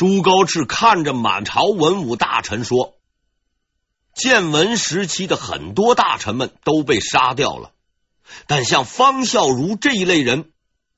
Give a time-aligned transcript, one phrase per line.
[0.00, 2.94] 朱高炽看着满朝文武大臣说
[4.16, 7.74] ：“建文时期的很多大臣们都被杀掉了，
[8.46, 10.52] 但像方孝孺这一类人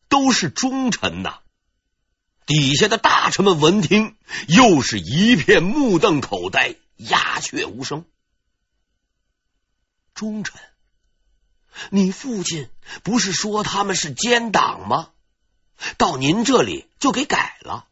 [0.08, 1.40] 都是忠臣呐。”
[2.46, 8.04] 底下的大臣们闻听，又是一片目瞪口呆、鸦雀无声。
[10.14, 10.60] 忠臣，
[11.90, 12.70] 你父亲
[13.02, 15.10] 不是说他们是奸党吗？
[15.98, 17.88] 到您这里就给改了。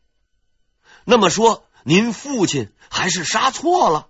[1.10, 4.06] 那么说，您父亲还是杀错了？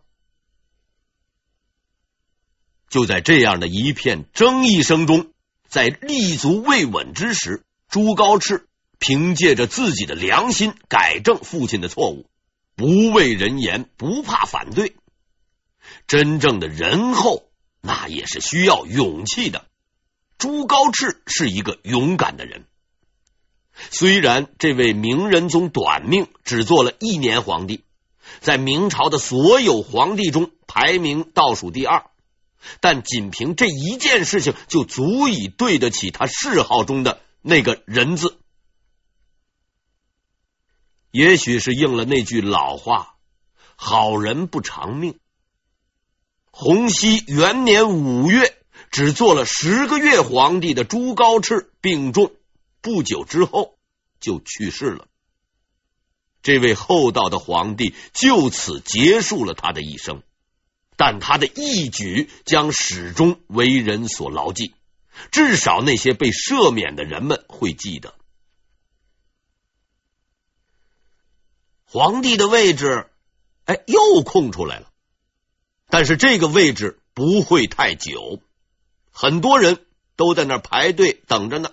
[2.91, 5.33] 就在这样的一片争议声中，
[5.67, 8.65] 在立足未稳之时，朱高炽。
[8.99, 12.29] 凭借着自己的良心改正父亲的错误，
[12.77, 14.95] 不畏人言，不怕反对。
[16.07, 19.65] 真正的仁厚，那也是需要勇气的。
[20.37, 22.67] 朱高炽是一个勇敢的人。
[23.91, 27.85] 虽然这位明仁宗短命，只做了一年皇帝，
[28.41, 32.05] 在明朝的所有皇帝中排名倒数第二，
[32.81, 38.37] 但仅凭这一件事情，就足以对得起他谥号中的那个“仁”字。
[41.11, 43.17] 也许是应了那句老话
[43.75, 45.19] ：“好人不长命。”
[46.53, 48.57] 洪熙元年五月，
[48.91, 52.33] 只做了十个月皇帝的朱高炽病重，
[52.81, 53.75] 不久之后
[54.21, 55.07] 就去世了。
[56.43, 60.23] 这位厚道的皇帝就此结束了他的一生，
[60.97, 64.75] 但他的义举将始终为人所牢记，
[65.31, 68.15] 至少那些被赦免的人们会记得。
[71.85, 73.11] 皇帝的位置，
[73.65, 74.91] 哎，又空出来了。
[75.89, 78.41] 但是这个位置不会太久，
[79.11, 81.73] 很多人都在那排队等着呢。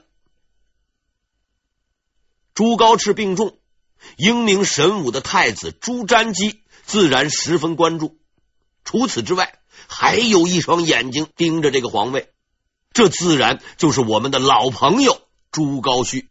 [2.57, 3.55] 朱高炽病重，
[4.15, 8.17] 英明神武的太子朱瞻基自然十分关注。
[8.83, 12.31] 除此之外，还有一双眼睛盯着这个皇位，
[12.93, 16.25] 这自然就是我们的老朋友朱高煦。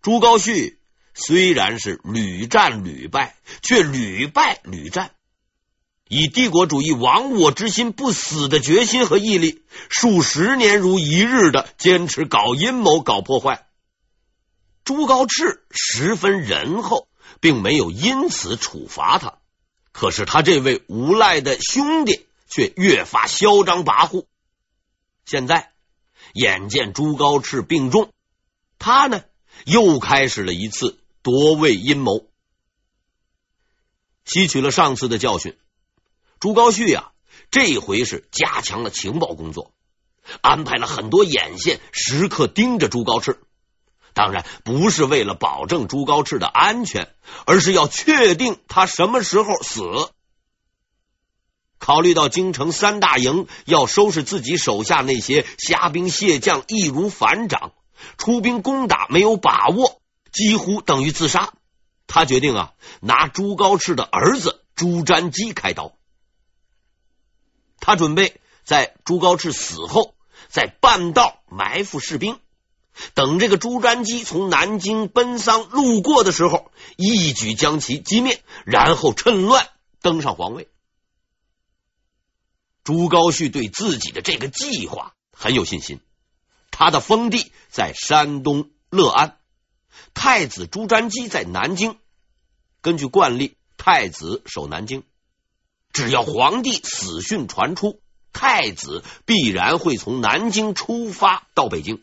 [0.00, 0.76] 朱高煦。
[1.14, 5.10] 虽然是屡战屡败，却屡败屡战，
[6.08, 13.66] 以帝国主义亡我之心不死的决心和毅力，数十年如一日的坚持搞阴谋、搞破坏。
[14.84, 17.08] 朱高炽十分仁厚，
[17.40, 19.38] 并没有因此处罚他，
[19.92, 24.26] 可是他这位无赖的兄弟却越发嚣张跋扈。
[25.24, 25.72] 现在
[26.34, 28.12] 眼见朱高炽病重，
[28.78, 29.24] 他呢
[29.64, 31.00] 又开始了一次。
[31.22, 32.28] 夺位阴谋，
[34.26, 35.56] 吸取了上次的教训，
[36.38, 37.12] 朱高煦呀，
[37.50, 39.72] 这回是加强了情报工作，
[40.42, 43.38] 安排了很多眼线，时刻盯着朱高炽。
[44.14, 47.12] 当然不是为了保证朱高炽的安全，
[47.44, 49.82] 而是要确定他什么时候死。
[51.78, 57.72] 考虑到京城三大营要收拾自己手下那些虾兵蟹将，易如反掌，
[58.16, 60.00] 出兵攻打没有把握。
[60.32, 61.52] 几乎等于自杀。
[62.06, 65.92] 他决定啊，拿朱高炽的儿子朱瞻基开刀。
[67.78, 70.14] 他准备在朱高炽死后，
[70.48, 72.40] 在半道埋伏士兵，
[73.14, 79.68] 等这个朱瞻基从南京奔丧路过的时候，一举将其击灭，然后趁乱
[80.00, 80.68] 登上皇位。
[82.84, 86.00] 朱高煦对自己的这个计划很有信心。
[86.70, 89.38] 他的封地在山东乐安。
[90.12, 91.98] 太子朱瞻基在南京，
[92.80, 95.04] 根据惯例，太子守南京。
[95.92, 98.00] 只要皇帝死讯传出，
[98.32, 102.02] 太子必然会从南京出发到北京。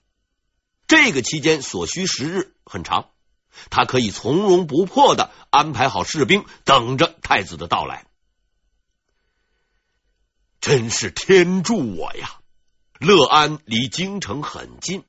[0.91, 3.11] 这个期间所需时日很长，
[3.69, 8.07] 他可以从容不迫的安排好士兵，等着太子的到来。
[10.59, 12.41] 真是天助我呀！
[12.99, 15.05] 乐安离京城很近，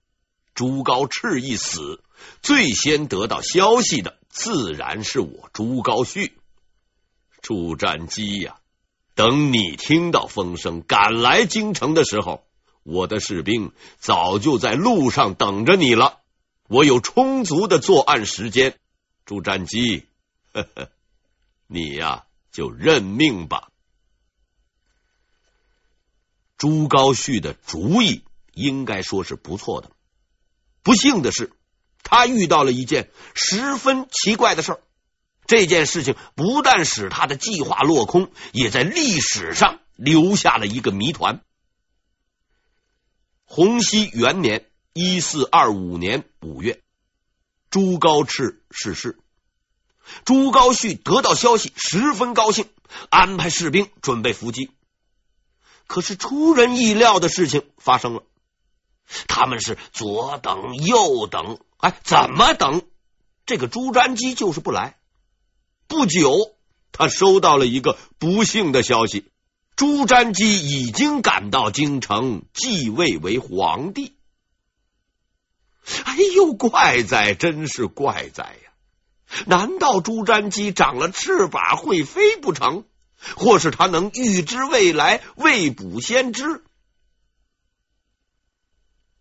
[0.54, 2.00] 朱高炽一死。
[2.42, 6.30] 最先得到消息的自然是我朱高煦，
[7.40, 8.54] 朱瞻基呀！
[9.16, 12.46] 等你听到风声赶来京城的时候，
[12.82, 16.20] 我的士兵早就在路上等着你了。
[16.68, 18.78] 我有充足的作案时间，
[19.24, 20.06] 朱瞻基，
[20.52, 20.90] 呵呵，
[21.66, 23.68] 你呀就认命吧。
[26.56, 29.90] 朱高煦的主意应该说是不错的，
[30.82, 31.52] 不幸的是。
[32.04, 34.80] 他遇到了一件十分奇怪的事儿，
[35.46, 41.42] 这件事情不但使他的计划落空，也在历史上留下了一个谜团。
[43.54, 44.64] 洪熙元年
[44.94, 46.80] （一四二五年）五月，
[47.68, 49.18] 朱高炽逝世，
[50.24, 52.70] 朱高煦得到消息，十分高兴，
[53.10, 54.70] 安排士兵准备伏击。
[55.86, 58.22] 可是出人意料的事情发生了，
[59.28, 62.80] 他们是左等右等，哎，怎么等？
[63.44, 64.96] 这个朱瞻基就是不来。
[65.88, 66.56] 不久，
[66.90, 69.30] 他收到了一个不幸的消息：
[69.74, 74.16] 朱瞻基已经赶到京城，继位为皇帝。
[76.04, 78.72] 哎呦，怪哉，真是怪哉呀！
[79.46, 82.84] 难道朱瞻基长了翅膀会飞不成？
[83.36, 86.64] 或是他能预知未来，未卜先知？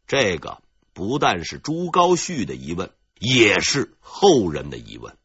[0.06, 0.62] 这个
[0.94, 5.18] 不但是朱高煦的疑问，也是后人的疑问。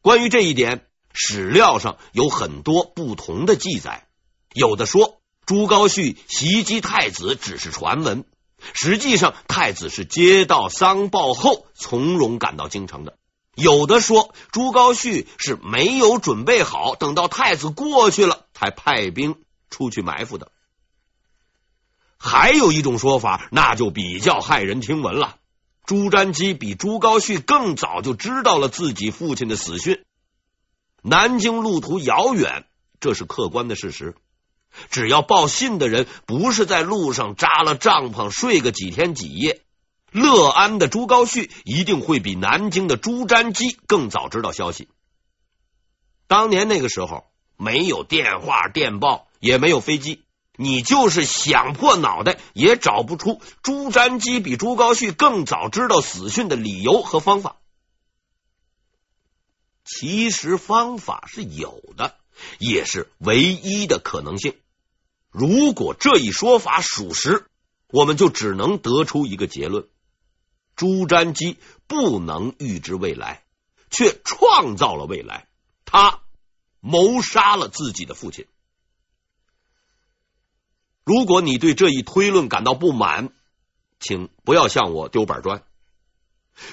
[0.00, 4.06] 关于这一点，史料上有很多不同的记载。
[4.54, 8.24] 有的说朱高煦袭击太子只是传闻，
[8.74, 13.16] 实际上太子是接到丧报后从容赶到京城的。
[13.54, 19.36] 有的说朱高煦是没有准备好，等到太子过去了才派兵
[19.68, 20.50] 出去埋伏的。
[22.16, 25.36] 还有一种说法，那就比较骇人听闻了。
[25.84, 30.04] 朱瞻基比朱高煦更早就知道了自己父亲的死讯。
[31.02, 32.64] 南京路途遥远，
[33.00, 34.14] 这是客观的事实。
[34.88, 39.60] 只要报信的人不是在路上扎了帐篷睡个几天几夜。
[40.12, 44.88] 乐安的朱高煦一定会比南京的朱瞻基更早知道消息。
[46.26, 47.24] 当年那个时候，
[47.56, 50.22] 没有电话、电报，也没有飞机，
[50.56, 57.56] 你就是想破脑袋也找不出朱瞻基比朱高煦更早知道死讯的理由和方法。
[59.94, 62.16] 其实方法是有的，
[62.58, 64.54] 也是唯一的可能性。
[65.30, 67.44] 如果这一说法属实，
[67.88, 69.86] 我们就只能得出一个结论。
[70.76, 73.44] 朱瞻基不能预知未来，
[73.90, 75.46] 却创造了未来。
[75.84, 76.22] 他
[76.80, 78.46] 谋杀了自己的父亲。
[81.04, 83.28] 如果你对这一推论感到不满，
[84.00, 85.62] 请不要向我丢板砖，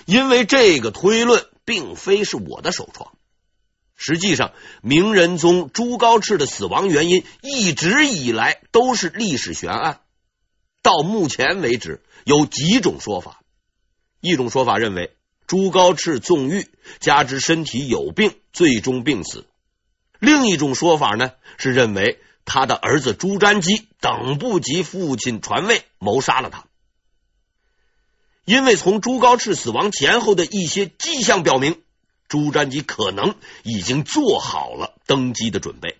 [0.06, 3.12] 因为这个推论并非是我的首创。
[3.96, 10.00] 实际上，明仁宗朱高炽的死亡原因一直以来都是历史悬案。
[10.82, 13.42] 到目前为止，有几种说法。
[14.20, 16.68] 一种说法认为朱高炽纵欲，
[17.00, 19.42] 加之身体有病，最终病死；
[20.18, 26.66] 另一种说法呢，是认为他的儿子朱瞻基等不及父亲传位，谋杀了他。
[28.50, 31.84] 因为从朱高炽死亡前后的一些迹象表明，
[32.28, 36.00] 朱瞻基可能已经做好了登基的准备。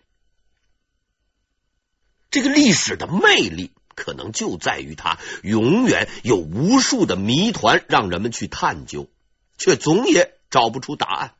[2.32, 3.72] 这个历史的魅力。
[4.00, 9.10] 可能就在于他永远有无数的谜团让人们去探究，
[9.58, 11.34] 却总也找不出答案。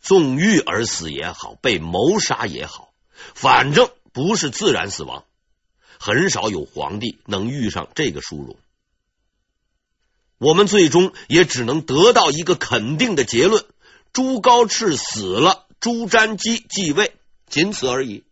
[0.00, 2.92] 纵欲而死也好，被谋杀也好，
[3.36, 5.22] 反正不是自然死亡。
[6.00, 8.56] 很少有皇帝能遇上这个殊荣。
[10.40, 13.62] 我们最终也只能得到一个肯定的结论：
[14.14, 17.14] 朱高炽死了，朱瞻基继位，
[17.46, 18.24] 仅此而已。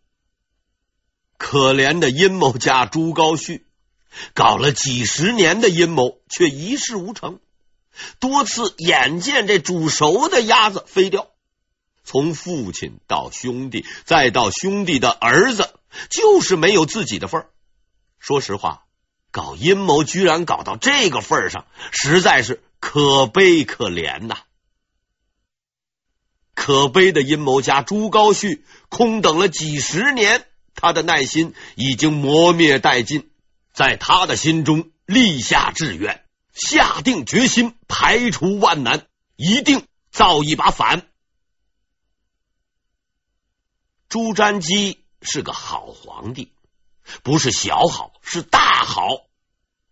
[1.37, 3.61] 可怜的阴谋家朱高煦，
[4.33, 7.41] 搞了几十年的阴谋，却一事无成。
[8.21, 11.29] 多次眼见这煮熟的鸭子飞掉，
[12.05, 15.75] 从父亲到兄弟，再到兄弟的儿子，
[16.09, 17.51] 就是没有自己的份儿。
[18.19, 18.87] 说实话，
[19.31, 24.39] 搞阴谋居然搞到这个份上，实在是可悲可怜呐！
[26.55, 30.45] 可悲的阴谋家朱高煦，空等了几十年。
[30.75, 33.31] 他的耐心已经磨灭殆尽，
[33.73, 41.07] 在他的心中立下志愿，下定决心排除万难，一定造一把反。
[44.09, 46.53] 朱瞻基是个好皇帝，
[47.23, 49.09] 不是小好，是大好。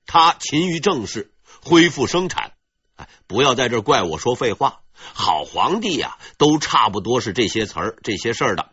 [0.07, 1.33] 他勤于政事，
[1.63, 2.53] 恢复生产。
[2.97, 4.81] 哎，不要在这怪我说废话。
[5.13, 8.73] 好皇帝呀，都差不多是这些词儿、这些事儿的。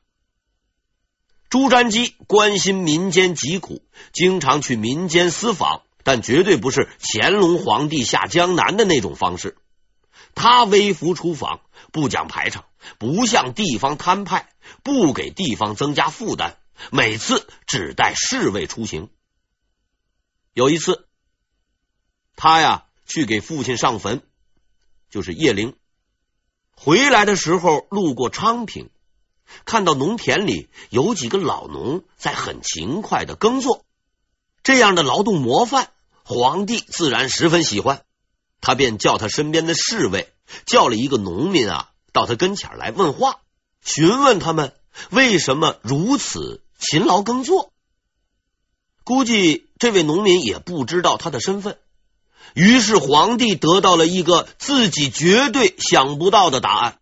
[1.50, 3.84] 朱瞻基关心民间疾苦，
[4.14, 9.58] 经常去民间私访，但绝对不是乾隆皇帝下江南的那种方式。
[10.34, 11.60] 他微服出访，
[11.92, 12.66] 不讲排场，
[12.98, 14.50] 不向地方摊派，
[14.82, 16.58] 不给地方增加负担，
[16.92, 19.10] 每次只带侍卫出行。
[20.54, 21.08] 有一次，
[22.36, 24.22] 他呀去给父亲上坟，
[25.10, 25.76] 就是叶灵，
[26.76, 28.90] 回来的时候路过昌平。
[29.66, 33.86] 看到农田里有几个老农在很勤快的耕作，
[34.64, 35.92] 这样的劳动模范，
[36.24, 38.04] 皇帝自然十分喜欢。
[38.62, 40.34] 他便叫他身边的侍卫
[40.66, 43.42] 叫了一个农民啊到他跟前来问话，
[43.84, 44.74] 询问他们
[45.10, 47.74] 为什么如此勤劳耕作。
[49.04, 51.80] 估计这位农民也不知道他的身份，
[52.54, 57.00] 于是皇帝得到了一个自己绝对想不到的答案。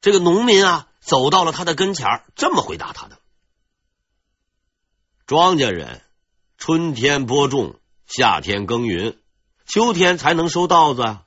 [0.00, 3.18] 这个农民啊走到了他的跟前，这么回答他的
[5.26, 6.02] ：“庄稼人，
[6.58, 9.18] 春天播种，夏天耕耘，
[9.66, 11.22] 秋天才能收稻子啊。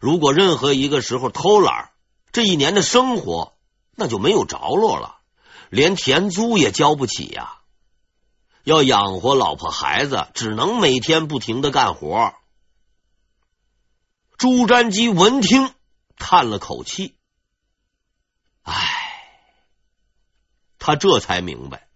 [0.00, 1.90] 如果任何一个时候偷懒，
[2.32, 3.56] 这一年的生活
[3.94, 5.17] 那就没有着落了，
[5.70, 7.54] 连田租也交不起呀。”
[8.64, 12.34] 要养活老婆孩子，只能每天不停的干活。
[14.36, 15.72] 朱瞻基闻听，
[16.16, 17.16] 叹了口气
[18.62, 18.74] ：“唉，
[20.78, 21.88] 他这才明白，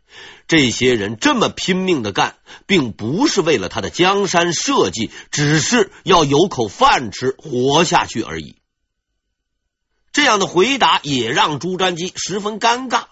[0.49, 8.57] 这些人这么拼命的干，并不是为了他的江山社稷，只是要有口饭吃，活下去而已。”
[10.11, 13.05] 这样的回答也让朱瞻基十分尴尬，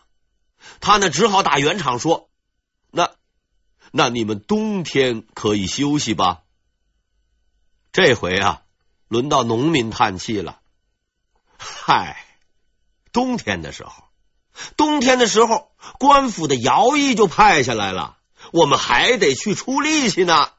[0.81, 2.29] 他呢只好打圆场说
[2.91, 3.11] ：“那。”
[3.93, 6.43] 那你们冬天可以休息吧？
[7.91, 8.63] 这回啊，
[9.09, 10.61] 轮到农民叹气了。
[11.59, 12.25] 嗨，
[13.11, 14.05] 冬天的时候，
[14.77, 18.19] 冬天的时候，官府的徭役就派下来了，
[18.53, 20.53] 我们还得去出力气呢。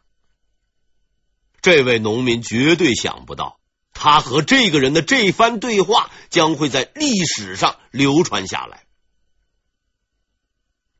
[1.62, 3.62] 这位农民绝对想不到，
[3.94, 8.84] 他和这个人的这番对话将会在历史上流传下来。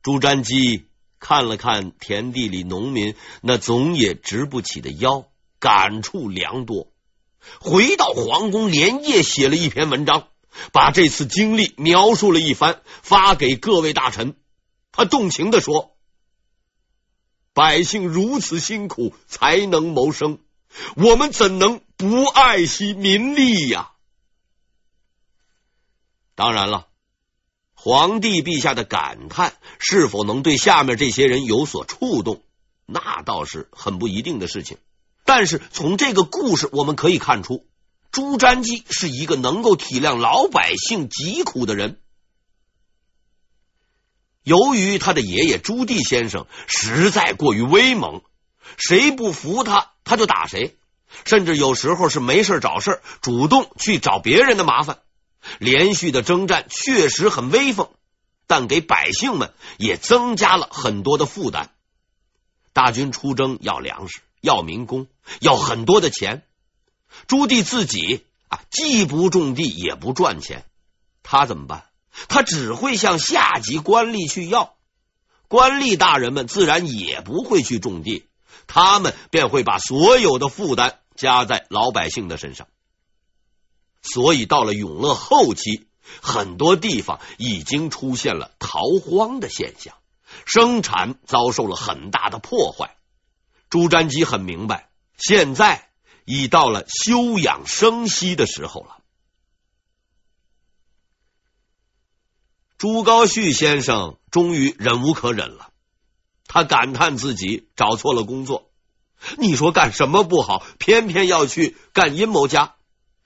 [0.02, 0.86] 朱瞻基。
[1.24, 5.28] 看了看田地里农民那总也直不起的腰，
[5.60, 6.92] 感触良多。
[7.60, 10.26] 回到皇宫，连夜写了一篇文章，
[10.72, 14.34] 把这次经历描述了一番，发给各位大臣。
[14.90, 15.96] 他动情地说
[17.54, 20.40] ：“百姓如此辛苦才能谋生，
[20.96, 23.92] 我们怎能不爱惜民力呀？”
[26.34, 26.88] 当然了。
[27.84, 32.40] 皇帝陛下的感叹是否能对下面这些人有所触动，
[32.86, 34.78] 那倒是很不一定的事情。
[35.24, 37.66] 但是从这个故事我们可以看出，
[38.12, 41.98] 朱瞻基是一个能够体谅老百姓疾苦的人。
[44.44, 48.22] 由于他的爷爷朱棣先生实在过于威猛，
[48.76, 50.76] 谁不服他，他就打谁，
[51.24, 55.00] 甚至有时候是没事找事，主动去找别人的麻烦。
[55.58, 57.90] 连续的征战确实很威风，
[58.46, 61.70] 但给百姓们也增加了很多的负担。
[62.72, 65.06] 大军出征要粮食，要民工，
[65.40, 66.42] 要很多的钱。
[67.26, 70.64] 朱棣自己啊，既不种地，也不赚钱，
[71.22, 71.84] 他怎么办？
[72.28, 74.74] 他只会向下级官吏去要，
[75.48, 78.26] 官吏大人们自然也不会去种地，
[78.66, 82.66] 他们便会把所有的负担加在老百姓的身上。
[84.02, 85.86] 所以到了永乐后期，
[86.20, 89.94] 很多地方已经出现了逃荒的现象，
[90.44, 92.96] 生产遭受了很大的破坏。
[93.70, 95.88] 朱瞻基很明白，现在
[96.24, 98.98] 已到了休养生息的时候了。
[102.76, 105.70] 朱高煦先生终于忍无可忍了，
[106.48, 108.68] 他感叹自己找错了工作。
[109.38, 112.74] 你说干什么不好，偏偏要去干阴谋家？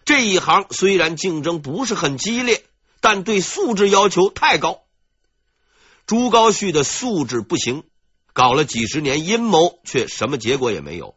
[0.07, 2.65] 这一行虽然竞争不是很激烈，
[3.01, 4.85] 但对素质要求太高。
[6.07, 7.83] 朱高煦的素质不行，
[8.33, 11.17] 搞了几十年阴谋，却什么结果也没有。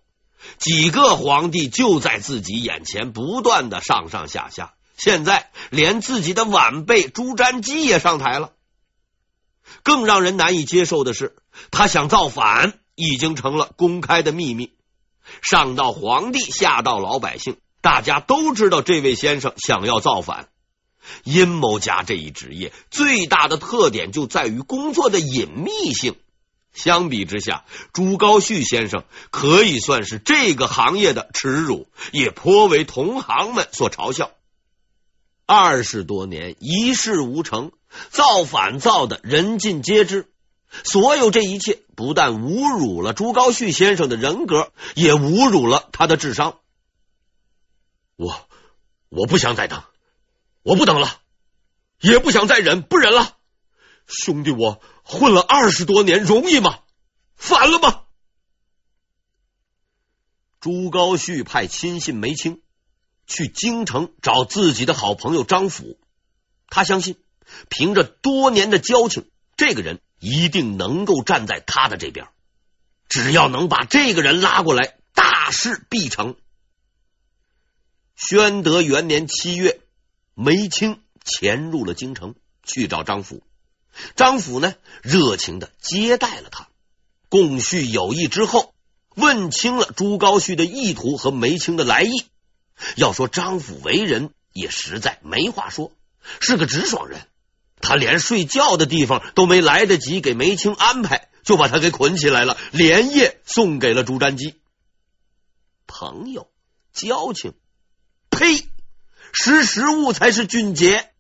[0.57, 8.53] 几个皇帝就在自己眼前不断的上上下下，现在连自己的晚辈朱瞻基也上台了。
[9.83, 11.35] 更让人难以接受的是，
[11.69, 14.73] 他想造反已经成了公开的秘密，
[15.43, 17.57] 上到皇帝，下到老百姓。
[17.81, 20.49] 大家都知道，这位先生想要造反。
[21.23, 26.15] 阴谋家这一职业最大的特点就在于工作的隐秘性。
[26.71, 34.29] 相比之下，朱高煦先生可以算是这个行业的耻辱，也颇为同行们所嘲笑。
[35.47, 37.71] 二十多年一事无成，
[38.11, 40.27] 造反造的人尽皆知。
[40.83, 46.59] 所有这一切不但侮辱了朱高煦先生的人格，也侮辱了他的智商。
[48.19, 48.49] 我
[49.07, 49.81] 我不想再等，
[50.61, 51.21] 我不等了，
[52.01, 53.37] 也不想再忍，不忍了。
[54.07, 56.79] 兄弟，我混了二十多年，容易吗？
[57.37, 58.01] 反了吗？
[60.59, 62.61] 朱高煦派亲信梅清
[63.25, 65.97] 去京城找自己的好朋友张辅，
[66.67, 67.15] 他相信
[67.69, 72.27] 凭着多年的交情，这个人一定能够站在他的这边。
[73.07, 76.35] 只要能把这个人拉过来，大事必成。
[78.19, 79.79] 宣德元年七月，
[80.35, 83.41] 梅清潜入了京城，去找张府。
[84.17, 86.67] 张府呢，热情的接待了他，
[87.29, 88.73] 共叙友谊之后，
[89.15, 92.09] 问清了朱高煦的意图和梅清的来意。
[92.97, 95.93] 要说张府为人也实在没话说，
[96.41, 97.21] 是个直爽人。
[97.79, 104.55] 他连睡觉的地方都没来得及给梅清安排，就把他给捆起来了，连夜送给了朱瞻基。
[105.87, 106.51] 朋友，
[106.91, 107.53] 交情，
[108.39, 108.69] 呸！
[109.33, 111.11] 识时务才是俊杰。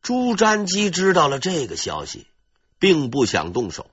[0.00, 2.28] 朱瞻基知道了这个消息，
[2.78, 3.90] 并不想动手。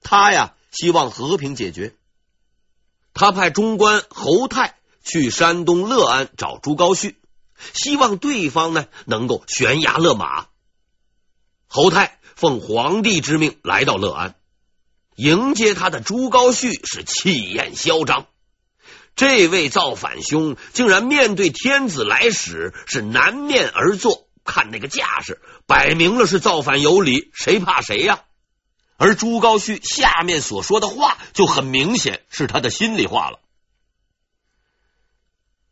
[0.00, 1.96] 他呀，希望和平解决。
[3.14, 7.16] 他派中官侯泰去山东乐安找朱高煦，
[7.74, 10.46] 希望对方呢能够悬崖勒马。
[11.66, 14.36] 侯泰奉皇帝之命来到乐安，
[15.16, 18.28] 迎接他的朱高煦是气焰嚣张。
[19.16, 24.26] 这位造反兄竟然面对天子来使是南面而坐。
[24.42, 28.24] 看那个架势，摆明了是造反有理，谁怕谁呀？
[28.96, 33.38] 而朱高煦下面所说的话，就很明显是他的心里话了。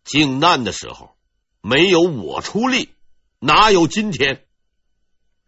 [0.04, 1.16] 靖难的时候，
[1.60, 2.90] 没有我出力，
[3.38, 4.44] 哪有今天？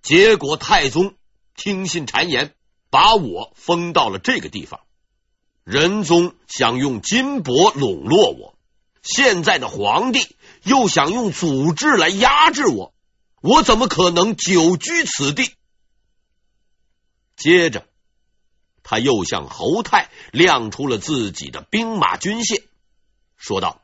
[0.02, 1.14] 结果太宗
[1.54, 2.54] 听信谗言，
[2.88, 4.80] 把我封到了这个地方。
[5.70, 8.58] 仁宗想用金帛笼络我，
[9.04, 10.34] 现在的皇帝
[10.64, 12.92] 又想用祖制来压制我。
[13.40, 15.54] 我怎么可能久居此地？
[17.36, 17.86] 接着，
[18.82, 22.64] 他又向侯泰亮出了自己的兵马军械，
[23.36, 23.80] 说道：“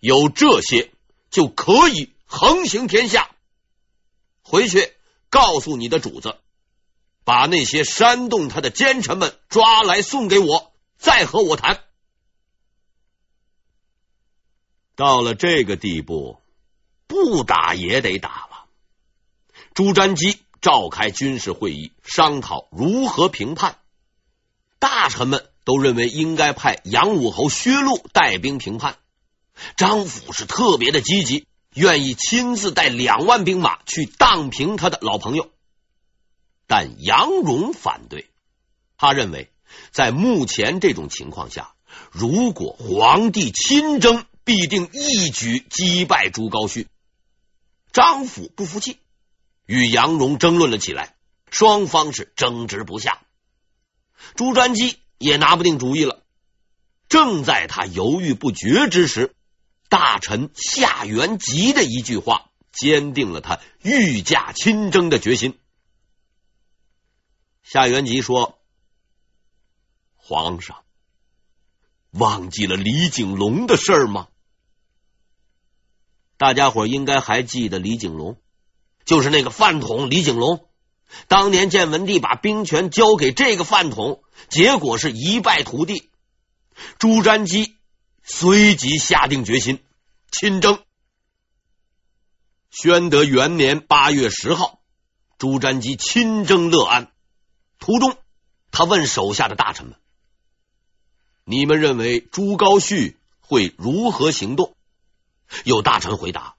[0.00, 0.90] 有这些
[1.30, 3.30] 就可以横行天下。
[4.42, 4.92] 回去
[5.30, 6.36] 告诉你的主子，
[7.28, 11.84] 把那些煽动他的奸臣们抓来送给我，再和我谈。”
[14.96, 16.40] 到了这个地步。
[17.10, 18.66] 不打也得打了。
[19.72, 23.78] 朱瞻基召开军事会议，商讨如何平叛。
[24.78, 28.98] 大臣们都认为应该派杨武侯薛禄带兵平叛。
[29.74, 35.50] 张辅是特别的积极，愿意亲自带两万兵马去荡平他的老朋友。
[36.68, 38.28] 但杨荣反对，
[38.98, 39.50] 他认为
[39.90, 41.72] 在目前这种情况下，
[42.12, 46.86] 如果皇帝亲征，必定一举击败朱高煦。
[47.90, 48.98] 张辅不服气，
[49.64, 51.16] 与杨荣争论了起来，
[51.50, 53.22] 双方是争执不下。
[54.36, 56.22] 朱瞻基也拿不定主意了。
[57.08, 59.34] 正在他犹豫不决之时，
[59.88, 65.58] 大臣夏元吉的一句话坚定了他御驾亲征的决心。
[67.70, 68.58] 夏元吉说
[70.16, 70.84] ：“皇上
[72.12, 74.28] 忘记了李景龙的事儿吗？”
[76.38, 78.40] 大家伙应该还记得李景龙，
[79.04, 80.66] 就是那个饭桶李景龙。
[81.26, 86.08] 当年建文帝把兵权交给这个饭桶，结果是一败涂地。
[86.98, 87.76] 朱瞻基
[88.22, 89.84] 随即下定决心
[90.30, 90.82] 亲征。
[92.70, 94.80] 宣德元年八月十号，
[95.36, 97.12] 朱瞻基亲征乐安。
[97.78, 98.16] 途中，
[98.70, 99.98] 他问手下的大臣们
[101.44, 104.74] ：“你们认为朱高煦会如何行动？”
[105.64, 106.56] 有大臣回答：“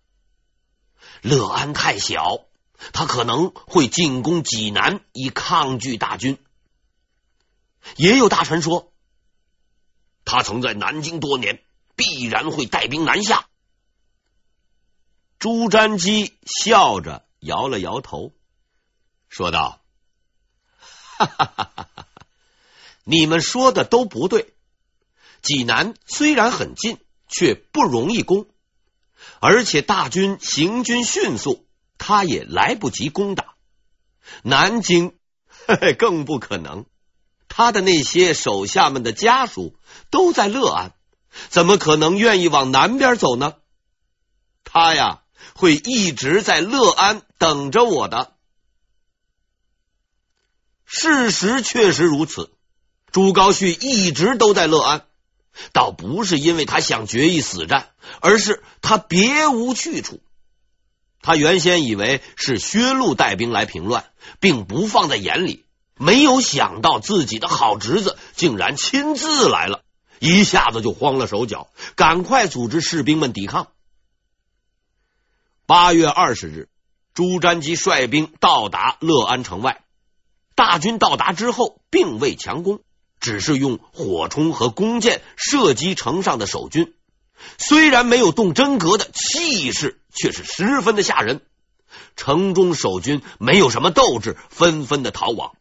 [1.22, 2.46] 乐安太小，
[2.94, 6.38] 他可能会进攻济南，以抗拒大军。”
[7.96, 8.92] 也有大臣说
[10.26, 11.64] ：“他曾在南京多年，
[11.96, 13.48] 必然会带兵南下。”
[15.40, 18.34] 朱瞻基笑着摇了摇头，
[19.30, 19.79] 说道
[21.26, 22.08] ：“哈哈哈哈哈哈！
[23.04, 24.54] 你们说的都不对。
[25.42, 28.48] 济南虽然很近，却不容易攻。”
[29.42, 31.66] 而且大军行军迅速，
[31.98, 33.56] 他也来不及攻打
[34.44, 35.14] 南京，
[35.68, 36.86] 嘿嘿，更不可能。
[37.50, 39.76] 他的那些手下们的家属
[40.10, 40.94] 都在乐安，
[41.50, 43.56] 怎么可能愿意往南边走呢？
[44.64, 45.22] 他呀，
[45.54, 48.34] 会一直在乐安等着我的。
[50.92, 52.50] 事实确实如此，
[53.12, 55.06] 朱高煦一直都在乐安。
[55.72, 57.90] 倒不是因为他想决一死战，
[58.22, 60.20] 而是他别无去处。
[61.22, 64.06] 他原先以为是薛禄带兵来平乱，
[64.40, 65.64] 并不放在眼里，
[65.96, 69.84] 没有想到自己的好侄子竟然亲自来了，
[70.18, 73.68] 一下子就慌了手脚，赶快组织士兵们抵抗。
[75.68, 76.68] 八月二十日，
[77.14, 79.84] 朱瞻基率兵到达乐安城外，
[80.60, 82.82] 大军到达之后，并未强攻。
[83.22, 86.94] 只是用火锄和弓箭射击城上的守军，
[87.58, 91.42] 虽然没有动真格的气势，却是十分的吓人。
[92.18, 95.54] 城中守军没有什么斗志，纷纷的逃亡。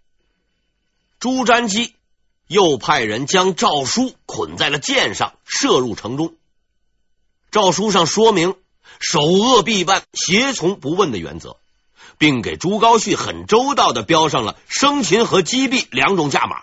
[1.21, 1.95] 朱瞻基
[2.49, 6.35] 又派人将诏书捆在了箭上，射入城中。
[7.53, 8.57] 诏书上说明
[8.99, 11.57] 首恶必办、胁从不问的原则，
[12.19, 16.63] 并给朱高煦很周到的标上了生擒和击毙两种价码。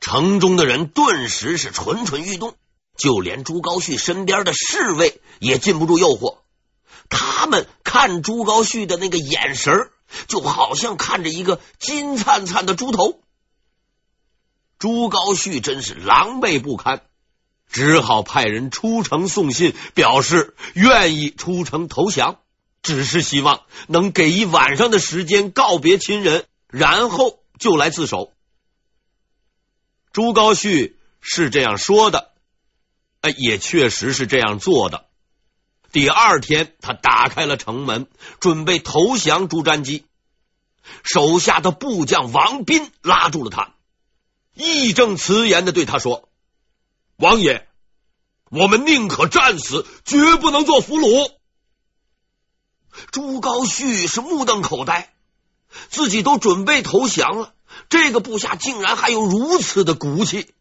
[0.00, 2.54] 城中的人顿时是蠢蠢欲动，
[2.96, 6.38] 就连朱高煦身边的侍卫也禁不住诱惑。
[7.08, 9.90] 他们看朱高煦的那个眼神，
[10.28, 13.20] 就好像看着一个金灿灿的猪头。
[14.78, 17.02] 朱高煦真是狼狈不堪，
[17.70, 22.38] 只好派人出城送信，表示愿意出城投降，
[22.82, 28.32] 只是希望能给一晚上的时间告别亲人，然后就来自首。
[30.12, 32.32] 朱高煦是这样说的，
[33.20, 35.06] 哎，也确实是这样做的。
[35.92, 38.06] 第二天，他打开了城门，
[38.38, 40.06] 准备投降朱瞻基。
[41.04, 43.74] 手下的部将王斌拉住了他。
[44.54, 46.28] 义正辞严的对他说
[47.16, 47.68] ：“王爷，
[48.50, 51.32] 我们宁可战死，绝不能做俘虏。”
[53.10, 55.12] 朱高煦是目瞪口呆，
[55.88, 57.54] 自己都准备投降了，
[57.88, 60.52] 这个部下竟然还有如此的骨气，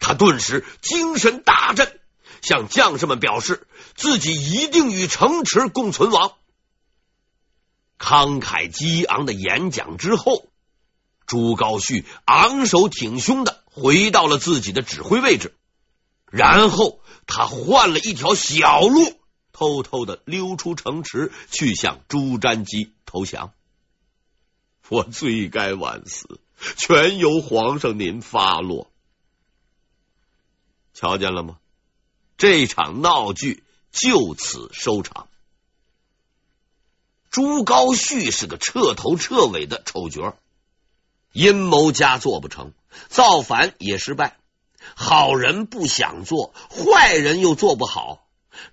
[0.00, 2.00] 他顿时精神大振，
[2.42, 6.32] 向将士们表示自己一定与城池共存亡。
[7.98, 10.48] 慷慨激昂的演讲之后。
[11.26, 15.54] 朱高煦昂首挺胸的回到了自己的指挥位置，
[16.30, 19.18] 然后他换了一条小路，
[19.54, 23.54] 偷偷的溜出城池，去向朱瞻基投降。
[24.90, 26.38] 我罪该万死，
[26.76, 28.90] 全由皇上您发落。
[30.92, 31.58] 瞧见了吗？
[32.36, 35.28] 这场闹剧就此收场。
[37.30, 40.36] 朱高煦是个彻头彻尾的丑角。
[41.32, 42.72] 阴谋家做不成，
[43.08, 44.36] 造反也失败，
[44.94, 48.23] 好人不想做，坏人又做不好，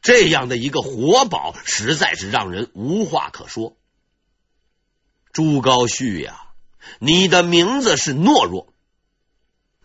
[0.01, 3.75] 这样的一个活宝，实在是让人无话可说。
[5.34, 6.47] 朱高煦呀，
[6.99, 8.67] 你的名字是懦弱。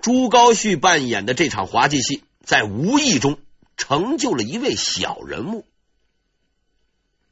[0.00, 3.38] 朱高煦扮演的这场滑稽戏，在无意中
[3.76, 5.66] 成就了一位小人物。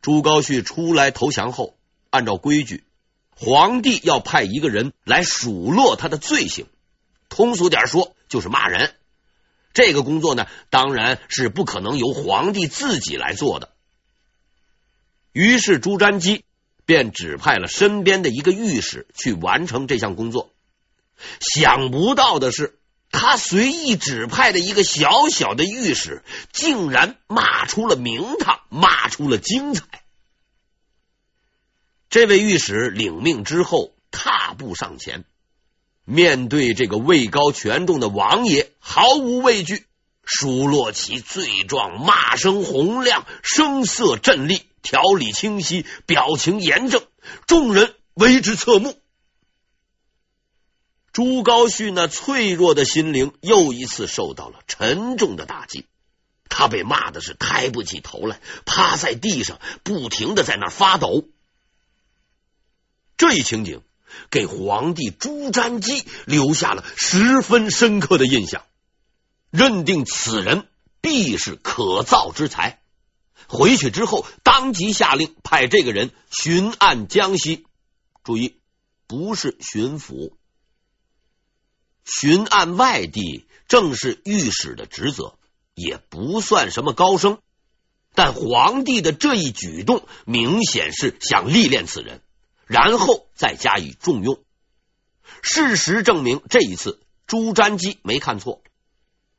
[0.03, 1.77] 朱高煦出来投降后，
[2.11, 2.85] 按照规矩。
[3.37, 6.67] 皇帝要派一个人来数落他的罪行，
[7.29, 8.95] 通俗点说就是骂人。
[9.75, 13.75] 这个工作呢，当然是不可能由皇帝自己来做的。
[15.33, 16.45] 于是朱瞻基
[16.87, 20.53] 便指派了身边的一个御史去完成这项工作。
[21.41, 22.79] 想不到的是，
[23.11, 29.85] 他随意指派的一个小小的御史，竟然骂出了名堂，骂出了精彩。
[32.11, 35.25] 这位御史领命之后，踏步上前，
[36.05, 39.87] 面对这个位高权重的王爷，毫无畏惧，
[40.25, 47.07] 数落其罪状，骂声洪亮，声色震厉，条理清晰，表情严正，
[47.47, 48.99] 众人为之侧目。
[51.13, 55.87] 朱高煦那脆弱的心灵又一次受到了沉重的打击，
[56.49, 61.29] 他被骂的是抬不起头来，趴在地上，不停的在那发抖。
[63.17, 63.83] 这一情景
[64.31, 68.65] 给皇帝朱瞻基留下了十分深刻的印象，
[69.51, 70.67] 认定此人
[71.01, 72.81] 必是可造之才。
[73.47, 77.67] 回去之后，当即下令派这个人巡按江西。
[78.23, 78.57] 注意，
[79.07, 80.33] 不是巡抚，
[82.07, 85.37] 巡按外地正是御史的职责，
[85.75, 87.39] 也不算什么高升。
[88.15, 92.23] 但皇帝的这一举动，明显是想历练此人。
[92.67, 94.39] 然后再加以重用。
[95.43, 98.63] 事实证明，这一次朱瞻基没看错，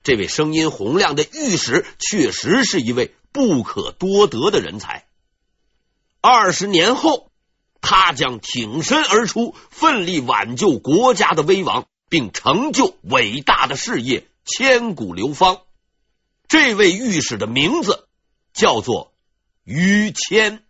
[0.04, 5.08] 这位声音洪亮的御史确实是一位不可多得的人才。
[6.22, 7.32] 二十年后，
[7.82, 15.62] 他将挺身而出，奋力挽救国家的危亡，并成就伟大的事业，千古流芳。
[16.48, 18.08] 这位御史的名字
[18.54, 19.14] 叫做
[19.64, 20.65] 于谦。